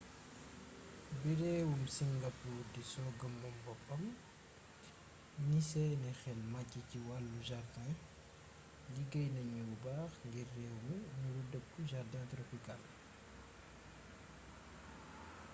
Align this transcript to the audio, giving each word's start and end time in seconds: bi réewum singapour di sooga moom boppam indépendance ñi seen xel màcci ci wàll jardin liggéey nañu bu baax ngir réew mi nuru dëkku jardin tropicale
bi 1.21 1.31
réewum 1.41 1.83
singapour 1.97 2.59
di 2.73 2.81
sooga 2.93 3.27
moom 3.39 3.55
boppam 3.65 4.03
indépendance 4.09 5.43
ñi 5.47 5.59
seen 5.69 6.01
xel 6.21 6.39
màcci 6.53 6.79
ci 6.89 6.97
wàll 7.07 7.29
jardin 7.47 7.93
liggéey 8.93 9.29
nañu 9.35 9.61
bu 9.69 9.75
baax 9.85 10.11
ngir 10.27 10.47
réew 10.55 10.75
mi 10.87 10.97
nuru 11.19 11.41
dëkku 11.51 11.79
jardin 11.91 12.25
tropicale 12.31 12.87